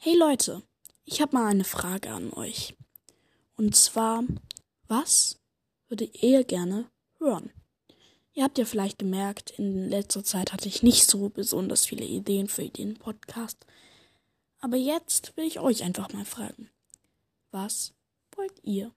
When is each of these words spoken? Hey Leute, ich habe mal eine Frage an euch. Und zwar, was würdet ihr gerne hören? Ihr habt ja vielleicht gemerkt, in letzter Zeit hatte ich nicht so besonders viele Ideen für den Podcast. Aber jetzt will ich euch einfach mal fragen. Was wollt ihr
Hey 0.00 0.16
Leute, 0.16 0.62
ich 1.04 1.20
habe 1.20 1.36
mal 1.36 1.46
eine 1.46 1.64
Frage 1.64 2.10
an 2.10 2.32
euch. 2.32 2.76
Und 3.56 3.74
zwar, 3.74 4.22
was 4.86 5.40
würdet 5.88 6.22
ihr 6.22 6.44
gerne 6.44 6.90
hören? 7.18 7.50
Ihr 8.32 8.44
habt 8.44 8.58
ja 8.58 8.64
vielleicht 8.64 9.00
gemerkt, 9.00 9.50
in 9.58 9.88
letzter 9.88 10.22
Zeit 10.22 10.52
hatte 10.52 10.68
ich 10.68 10.84
nicht 10.84 11.10
so 11.10 11.28
besonders 11.28 11.86
viele 11.86 12.04
Ideen 12.04 12.46
für 12.46 12.68
den 12.68 12.94
Podcast. 12.94 13.66
Aber 14.60 14.76
jetzt 14.76 15.36
will 15.36 15.44
ich 15.44 15.58
euch 15.58 15.82
einfach 15.82 16.12
mal 16.12 16.24
fragen. 16.24 16.70
Was 17.50 17.94
wollt 18.36 18.54
ihr 18.62 18.92